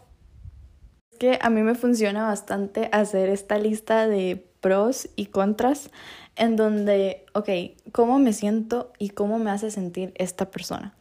Es 1.12 1.18
que 1.20 1.40
a 1.42 1.50
mí 1.50 1.62
me 1.62 1.76
funciona 1.76 2.26
bastante 2.28 2.88
hacer 2.94 3.28
esta 3.28 3.58
lista 3.58 4.08
de 4.08 4.53
pros 4.64 5.10
y 5.18 5.28
contras 5.28 5.92
en 6.36 6.56
donde, 6.56 7.26
ok, 7.34 7.50
¿cómo 7.92 8.18
me 8.18 8.34
siento 8.34 8.94
y 8.98 9.10
cómo 9.10 9.38
me 9.38 9.52
hace 9.52 9.70
sentir 9.70 10.14
esta 10.16 10.50
persona? 10.50 10.96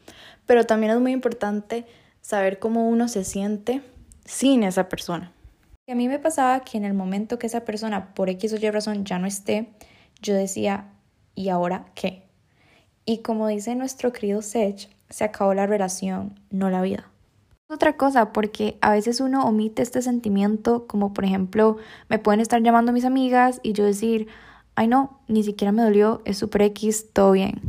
Pero 0.44 0.66
también 0.66 0.92
es 0.92 1.00
muy 1.00 1.12
importante 1.12 1.86
saber 2.20 2.58
cómo 2.58 2.88
uno 2.88 3.08
se 3.08 3.24
siente 3.24 3.80
sin 4.24 4.64
esa 4.64 4.88
persona. 4.88 5.32
A 5.88 5.94
mí 5.94 6.08
me 6.08 6.18
pasaba 6.18 6.60
que 6.60 6.76
en 6.76 6.84
el 6.84 6.94
momento 6.94 7.38
que 7.38 7.46
esa 7.46 7.64
persona, 7.64 8.14
por 8.14 8.28
X 8.28 8.52
o 8.52 8.56
Y 8.56 8.70
razón, 8.70 9.04
ya 9.04 9.18
no 9.18 9.26
esté, 9.26 9.68
yo 10.20 10.34
decía, 10.34 10.88
¿y 11.34 11.48
ahora 11.48 11.86
qué? 11.94 12.24
Y 13.04 13.18
como 13.18 13.46
dice 13.46 13.74
nuestro 13.74 14.12
querido 14.12 14.42
Sech, 14.42 14.88
se 15.08 15.24
acabó 15.24 15.54
la 15.54 15.66
relación, 15.66 16.40
no 16.50 16.68
la 16.68 16.82
vida. 16.82 17.11
Otra 17.72 17.96
cosa, 17.96 18.34
porque 18.34 18.76
a 18.82 18.92
veces 18.92 19.20
uno 19.20 19.46
omite 19.46 19.80
este 19.80 20.02
sentimiento, 20.02 20.86
como 20.86 21.14
por 21.14 21.24
ejemplo, 21.24 21.78
me 22.10 22.18
pueden 22.18 22.40
estar 22.40 22.62
llamando 22.62 22.92
mis 22.92 23.06
amigas 23.06 23.60
y 23.62 23.72
yo 23.72 23.86
decir, 23.86 24.26
ay 24.74 24.88
no, 24.88 25.20
ni 25.26 25.42
siquiera 25.42 25.72
me 25.72 25.80
dolió, 25.80 26.20
es 26.26 26.36
super 26.36 26.60
X, 26.60 27.06
todo 27.14 27.32
bien. 27.32 27.62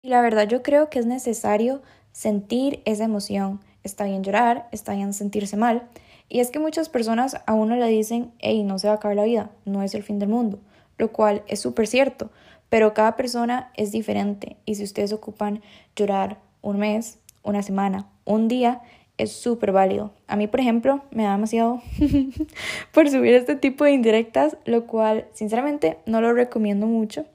Y 0.00 0.08
la 0.08 0.22
verdad 0.22 0.48
yo 0.48 0.62
creo 0.62 0.88
que 0.88 0.98
es 0.98 1.04
necesario 1.04 1.82
sentir 2.12 2.80
esa 2.86 3.04
emoción. 3.04 3.60
Está 3.82 4.04
bien 4.04 4.24
llorar, 4.24 4.70
está 4.72 4.94
bien 4.94 5.12
sentirse 5.12 5.58
mal. 5.58 5.82
Y 6.30 6.40
es 6.40 6.50
que 6.50 6.58
muchas 6.58 6.88
personas 6.88 7.36
a 7.44 7.52
uno 7.52 7.76
le 7.76 7.88
dicen, 7.88 8.32
hey, 8.38 8.62
no 8.62 8.78
se 8.78 8.86
va 8.86 8.94
a 8.94 8.96
acabar 8.96 9.18
la 9.18 9.24
vida, 9.24 9.50
no 9.66 9.82
es 9.82 9.94
el 9.94 10.02
fin 10.02 10.18
del 10.18 10.30
mundo, 10.30 10.60
lo 10.96 11.12
cual 11.12 11.42
es 11.46 11.60
súper 11.60 11.86
cierto, 11.86 12.30
pero 12.70 12.94
cada 12.94 13.16
persona 13.16 13.70
es 13.76 13.92
diferente 13.92 14.56
y 14.64 14.76
si 14.76 14.84
ustedes 14.84 15.12
ocupan 15.12 15.60
llorar 15.94 16.38
un 16.62 16.78
mes, 16.78 17.18
una 17.42 17.62
semana, 17.62 18.08
un 18.24 18.48
día, 18.48 18.80
es 19.18 19.32
súper 19.32 19.72
válido. 19.72 20.12
A 20.26 20.36
mí, 20.36 20.46
por 20.46 20.60
ejemplo, 20.60 21.02
me 21.10 21.24
da 21.24 21.32
demasiado 21.32 21.82
por 22.92 23.08
subir 23.08 23.34
este 23.34 23.56
tipo 23.56 23.84
de 23.84 23.92
indirectas, 23.92 24.56
lo 24.64 24.86
cual 24.86 25.26
sinceramente 25.32 25.98
no 26.06 26.20
lo 26.20 26.32
recomiendo 26.32 26.86
mucho 26.86 27.26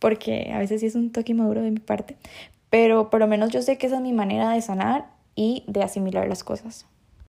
porque 0.00 0.50
a 0.52 0.58
veces 0.58 0.80
sí 0.80 0.86
es 0.86 0.96
un 0.96 1.12
toque 1.12 1.34
maduro 1.34 1.62
de 1.62 1.70
mi 1.70 1.78
parte, 1.78 2.16
pero 2.70 3.10
por 3.10 3.20
lo 3.20 3.28
menos 3.28 3.50
yo 3.50 3.62
sé 3.62 3.78
que 3.78 3.86
esa 3.86 3.96
es 3.96 4.02
mi 4.02 4.12
manera 4.12 4.50
de 4.50 4.60
sanar 4.62 5.06
y 5.36 5.62
de 5.68 5.84
asimilar 5.84 6.26
las 6.26 6.42
cosas. 6.42 6.86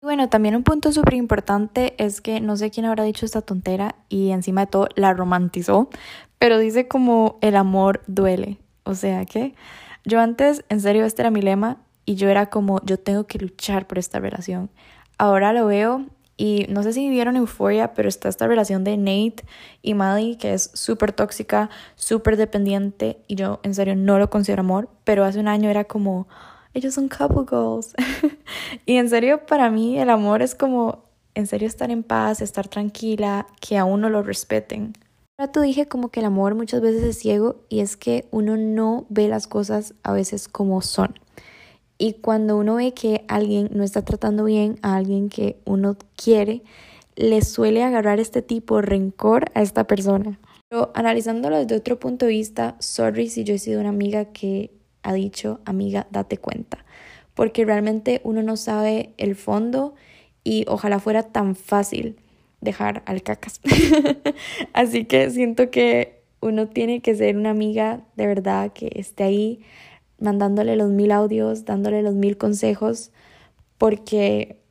Bueno, 0.02 0.28
también 0.28 0.56
un 0.56 0.64
punto 0.64 0.92
súper 0.92 1.14
importante 1.14 1.94
es 1.98 2.20
que 2.20 2.42
no 2.42 2.58
sé 2.58 2.72
quién 2.72 2.86
habrá 2.86 3.04
dicho 3.04 3.26
esta 3.26 3.42
tontera 3.42 3.96
y 4.10 4.32
encima 4.32 4.62
de 4.62 4.68
todo 4.68 4.88
la 4.96 5.14
romantizó, 5.14 5.90
pero 6.40 6.58
dice 6.58 6.88
como 6.88 7.38
el 7.42 7.56
amor 7.56 8.02
duele. 8.08 8.58
O 8.84 8.96
sea 8.96 9.24
que 9.26 9.56
yo 10.04 10.20
antes, 10.20 10.66
en 10.68 10.82
serio, 10.82 11.06
este 11.06 11.22
era 11.22 11.32
mi 11.32 11.42
lema 11.42 11.78
y 12.06 12.16
yo 12.16 12.30
era 12.30 12.48
como, 12.48 12.82
yo 12.84 12.98
tengo 12.98 13.26
que 13.26 13.40
luchar 13.40 13.88
por 13.88 13.98
esta 13.98 14.20
relación. 14.20 14.70
Ahora 15.18 15.54
lo 15.54 15.66
veo 15.68 16.06
y 16.36 16.66
no 16.70 16.84
sé 16.84 16.94
si 16.94 17.10
vieron 17.10 17.36
Euphoria, 17.36 17.94
pero 17.94 18.10
está 18.10 18.28
esta 18.28 18.48
relación 18.48 18.84
de 18.84 18.98
Nate 18.98 19.46
y 19.82 19.94
Maddie 19.94 20.38
que 20.38 20.54
es 20.54 20.72
súper 20.74 21.14
tóxica, 21.14 21.70
súper 21.96 22.38
dependiente 22.38 23.20
y 23.28 23.36
yo 23.36 23.60
en 23.64 23.74
serio 23.76 23.96
no 23.96 24.18
lo 24.20 24.30
considero 24.30 24.62
amor, 24.62 24.90
pero 25.04 25.26
hace 25.26 25.40
un 25.40 25.48
año 25.48 25.70
era 25.70 25.84
como, 25.84 26.28
ellos 26.74 26.96
son 26.96 27.08
couple 27.08 27.44
goals. 27.44 27.94
y 28.86 28.98
en 28.98 29.10
serio 29.10 29.46
para 29.46 29.70
mí 29.70 30.00
el 30.00 30.10
amor 30.10 30.42
es 30.42 30.56
como, 30.56 31.06
en 31.36 31.48
serio 31.48 31.68
estar 31.68 31.92
en 31.92 32.04
paz, 32.04 32.42
estar 32.42 32.68
tranquila, 32.68 33.48
que 33.62 33.78
a 33.78 33.86
uno 33.86 34.10
lo 34.10 34.24
respeten. 34.24 34.94
Ahora 35.38 35.52
tú 35.52 35.62
dije 35.62 35.88
como 35.88 36.10
que 36.10 36.20
el 36.20 36.28
amor 36.28 36.56
muchas 36.56 36.82
veces 36.82 37.04
es 37.04 37.20
ciego 37.20 37.64
y 37.70 37.80
es 37.80 37.98
que 37.98 38.28
uno 38.32 38.56
no 38.58 39.06
ve 39.10 39.28
las 39.28 39.48
cosas 39.48 39.94
a 40.04 40.14
veces 40.14 40.48
como 40.48 40.82
son. 40.82 41.20
Y 42.04 42.16
cuando 42.16 42.58
uno 42.58 42.76
ve 42.76 42.94
que 42.94 43.24
alguien 43.30 43.70
no 43.72 43.82
está 43.82 44.04
tratando 44.04 44.44
bien 44.44 44.78
a 44.82 44.98
alguien 44.98 45.30
que 45.30 45.56
uno 45.64 45.96
quiere, 46.18 46.62
le 47.16 47.42
suele 47.42 47.82
agarrar 47.82 48.20
este 48.20 48.42
tipo 48.42 48.76
de 48.76 48.82
rencor 48.82 49.46
a 49.54 49.62
esta 49.62 49.86
persona. 49.86 50.38
Pero 50.68 50.92
analizándolo 50.96 51.60
desde 51.60 51.78
otro 51.78 52.02
punto 52.02 52.26
de 52.26 52.34
vista, 52.34 52.76
sorry 52.80 53.30
si 53.30 53.46
yo 53.46 53.54
he 53.54 53.58
sido 53.58 53.80
una 53.80 53.88
amiga 53.88 54.26
que 54.26 54.72
ha 55.02 55.14
dicho, 55.14 55.62
amiga, 55.64 56.06
date 56.12 56.38
cuenta. 56.38 56.84
Porque 57.36 57.64
realmente 57.64 58.20
uno 58.26 58.44
no 58.44 58.58
sabe 58.58 59.14
el 59.16 59.38
fondo 59.38 59.96
y 60.44 60.66
ojalá 60.68 61.00
fuera 61.00 61.24
tan 61.24 61.56
fácil 61.56 62.18
dejar 62.60 63.02
al 63.06 63.24
cacas. 63.24 63.62
Así 64.74 65.06
que 65.06 65.30
siento 65.30 65.72
que 65.72 66.22
uno 66.42 66.68
tiene 66.68 67.00
que 67.00 67.16
ser 67.16 67.38
una 67.38 67.52
amiga 67.52 68.02
de 68.18 68.28
verdad 68.28 68.74
que 68.74 68.92
esté 68.94 69.24
ahí 69.24 69.62
mandándole 70.20 70.76
los 70.76 70.90
mil 70.90 71.12
audios, 71.12 71.66
dándole 71.66 72.02
los 72.02 72.14
mil 72.14 72.38
consejos, 72.38 73.12
porque 73.78 74.62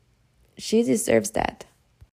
she 0.57 0.85
deserves 0.85 1.33
that. 1.33 1.65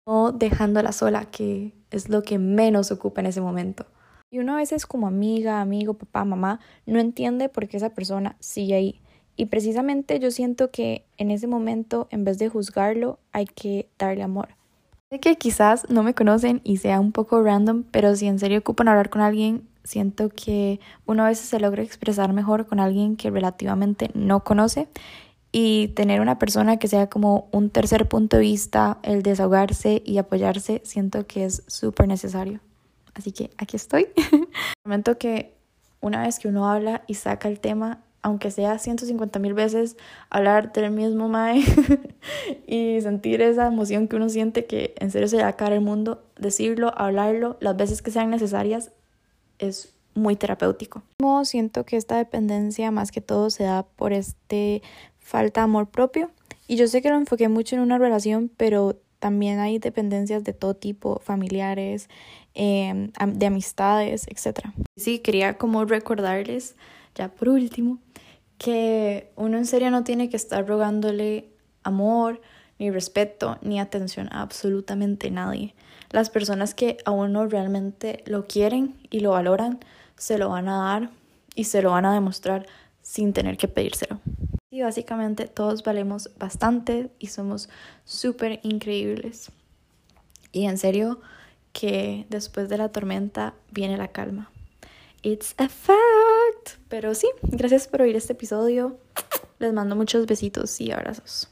No 0.05 0.31
dejándola 0.31 0.91
sola, 0.91 1.25
que 1.25 1.73
es 1.91 2.09
lo 2.09 2.23
que 2.23 2.37
menos 2.39 2.91
ocupa 2.91 3.21
en 3.21 3.27
ese 3.27 3.41
momento. 3.41 3.85
Y 4.29 4.39
uno 4.39 4.53
a 4.53 4.57
veces 4.57 4.85
como 4.85 5.07
amiga, 5.07 5.61
amigo, 5.61 5.93
papá, 5.93 6.25
mamá, 6.25 6.59
no 6.85 6.99
entiende 6.99 7.49
por 7.49 7.67
qué 7.67 7.77
esa 7.77 7.91
persona 7.91 8.35
sigue 8.39 8.75
ahí. 8.75 9.01
Y 9.37 9.45
precisamente 9.45 10.19
yo 10.19 10.31
siento 10.31 10.71
que 10.71 11.05
en 11.17 11.31
ese 11.31 11.47
momento, 11.47 12.07
en 12.09 12.23
vez 12.23 12.39
de 12.39 12.49
juzgarlo, 12.49 13.19
hay 13.31 13.45
que 13.45 13.87
darle 13.97 14.23
amor. 14.23 14.49
Sé 15.09 15.19
que 15.19 15.37
quizás 15.37 15.89
no 15.89 16.03
me 16.03 16.13
conocen 16.13 16.59
y 16.65 16.77
sea 16.77 16.99
un 16.99 17.13
poco 17.13 17.41
random, 17.41 17.83
pero 17.91 18.15
si 18.15 18.27
en 18.27 18.39
serio 18.39 18.59
ocupan 18.59 18.89
hablar 18.89 19.09
con 19.09 19.21
alguien, 19.21 19.65
siento 19.87 20.29
que 20.29 20.79
uno 21.05 21.23
a 21.23 21.29
veces 21.29 21.47
se 21.47 21.59
logra 21.59 21.81
expresar 21.81 22.33
mejor 22.33 22.67
con 22.67 22.79
alguien 22.79 23.15
que 23.15 23.29
relativamente 23.29 24.11
no 24.13 24.43
conoce 24.43 24.89
y 25.51 25.87
tener 25.89 26.19
una 26.19 26.37
persona 26.37 26.77
que 26.77 26.89
sea 26.89 27.07
como 27.07 27.47
un 27.51 27.69
tercer 27.69 28.07
punto 28.09 28.35
de 28.35 28.43
vista, 28.43 28.99
el 29.01 29.23
desahogarse 29.23 30.03
y 30.05 30.17
apoyarse, 30.17 30.81
siento 30.83 31.25
que 31.25 31.45
es 31.45 31.63
súper 31.67 32.07
necesario. 32.07 32.59
Así 33.13 33.31
que 33.31 33.49
aquí 33.57 33.77
estoy. 33.77 34.07
momento 34.85 35.17
que 35.17 35.55
una 36.01 36.21
vez 36.21 36.39
que 36.39 36.49
uno 36.49 36.69
habla 36.69 37.03
y 37.07 37.13
saca 37.13 37.47
el 37.47 37.59
tema, 37.61 38.01
aunque 38.21 38.51
sea 38.51 38.77
150 38.77 39.39
mil 39.39 39.53
veces, 39.53 39.95
hablar 40.29 40.73
del 40.73 40.91
mismo 40.91 41.29
mae 41.29 41.63
y 42.67 42.99
sentir 43.01 43.41
esa 43.41 43.67
emoción 43.67 44.09
que 44.09 44.17
uno 44.17 44.27
siente 44.27 44.65
que 44.65 44.95
en 44.99 45.11
serio 45.11 45.29
se 45.29 45.37
va 45.37 45.47
a 45.47 45.55
caer 45.55 45.73
el 45.73 45.81
mundo, 45.81 46.25
decirlo, 46.37 46.91
hablarlo, 46.95 47.57
las 47.61 47.77
veces 47.77 48.01
que 48.01 48.11
sean 48.11 48.29
necesarias, 48.29 48.91
es 49.59 49.93
muy 50.13 50.35
terapéutico. 50.35 51.03
Siento 51.43 51.85
que 51.85 51.97
esta 51.97 52.17
dependencia 52.17 52.91
más 52.91 53.11
que 53.11 53.21
todo 53.21 53.49
se 53.49 53.63
da 53.63 53.83
por 53.83 54.13
este 54.13 54.81
falta 55.19 55.61
de 55.61 55.65
amor 55.65 55.89
propio. 55.89 56.31
Y 56.67 56.75
yo 56.75 56.87
sé 56.87 57.01
que 57.01 57.09
lo 57.09 57.15
enfoqué 57.15 57.47
mucho 57.47 57.75
en 57.75 57.81
una 57.81 57.97
relación, 57.97 58.51
pero 58.57 58.99
también 59.19 59.59
hay 59.59 59.79
dependencias 59.79 60.43
de 60.43 60.53
todo 60.53 60.75
tipo, 60.75 61.19
familiares, 61.19 62.09
em, 62.53 63.11
de 63.33 63.45
amistades, 63.45 64.27
etc. 64.27 64.69
Sí, 64.95 65.19
quería 65.19 65.57
como 65.57 65.85
recordarles, 65.85 66.75
ya 67.15 67.29
por 67.29 67.49
último, 67.49 67.99
que 68.57 69.31
uno 69.35 69.57
en 69.57 69.65
serio 69.65 69.91
no 69.91 70.03
tiene 70.03 70.29
que 70.29 70.37
estar 70.37 70.67
rogándole 70.67 71.49
amor, 71.83 72.41
ni 72.79 72.91
respeto, 72.91 73.57
ni 73.61 73.79
atención 73.79 74.27
a 74.31 74.41
absolutamente 74.41 75.31
nadie. 75.31 75.73
Las 76.11 76.29
personas 76.29 76.73
que 76.73 76.97
a 77.05 77.11
uno 77.11 77.47
realmente 77.47 78.23
lo 78.25 78.47
quieren 78.47 78.95
y 79.09 79.19
lo 79.19 79.31
valoran, 79.31 79.79
se 80.15 80.37
lo 80.37 80.49
van 80.49 80.69
a 80.69 80.77
dar 80.79 81.09
y 81.55 81.65
se 81.65 81.81
lo 81.81 81.91
van 81.91 82.05
a 82.05 82.13
demostrar 82.13 82.65
sin 83.01 83.33
tener 83.33 83.57
que 83.57 83.67
pedírselo. 83.67 84.19
Y 84.69 84.81
básicamente 84.81 85.47
todos 85.47 85.83
valemos 85.83 86.29
bastante 86.37 87.09
y 87.19 87.27
somos 87.27 87.69
súper 88.05 88.59
increíbles. 88.63 89.51
Y 90.51 90.65
en 90.65 90.77
serio 90.77 91.19
que 91.73 92.25
después 92.29 92.69
de 92.69 92.77
la 92.77 92.89
tormenta 92.89 93.53
viene 93.71 93.97
la 93.97 94.09
calma. 94.09 94.51
It's 95.21 95.55
a 95.57 95.67
fact. 95.67 96.79
Pero 96.89 97.15
sí, 97.15 97.27
gracias 97.43 97.87
por 97.87 98.01
oír 98.01 98.15
este 98.15 98.33
episodio. 98.33 98.97
Les 99.59 99.73
mando 99.73 99.95
muchos 99.95 100.25
besitos 100.25 100.79
y 100.79 100.91
abrazos. 100.91 101.49